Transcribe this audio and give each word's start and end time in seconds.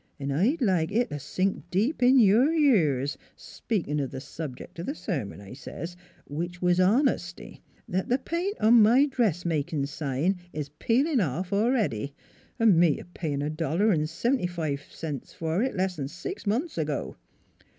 * 0.11 0.19
'N' 0.19 0.31
I'd 0.31 0.61
like 0.63 0.91
it 0.91 1.11
t' 1.11 1.19
sink 1.19 1.65
deep 1.69 2.01
in 2.01 2.17
your 2.17 2.51
years 2.53 3.19
speakin' 3.35 3.99
of 3.99 4.09
the 4.09 4.17
subjec' 4.17 4.79
of 4.79 4.87
the 4.87 4.95
sermon,' 4.95 5.39
I 5.41 5.53
says,' 5.53 5.95
which 6.25 6.59
was 6.59 6.79
honesty, 6.79 7.61
that 7.87 8.09
the 8.09 8.17
paint 8.17 8.59
on 8.59 8.81
my 8.81 9.05
dressmakin' 9.05 9.85
sign 9.85 10.37
is 10.53 10.69
peelin' 10.79 11.21
off 11.21 11.51
a'ready 11.53 12.15
an' 12.59 12.79
me 12.79 12.99
payin' 13.13 13.43
a 13.43 13.51
dollar 13.51 13.95
V 13.95 14.07
seventy 14.07 14.47
fi' 14.47 14.75
cents 14.77 15.33
for 15.33 15.61
it 15.61 15.75
less 15.75 15.99
'n' 15.99 16.07
six 16.07 16.47
months 16.47 16.79
ago. 16.79 17.15